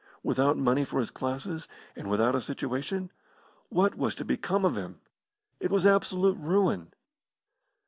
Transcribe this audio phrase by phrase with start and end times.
[0.23, 3.11] Without money for his classes, and without a situation
[3.69, 4.99] what was to become of him?
[5.59, 6.91] It was absolute ruin.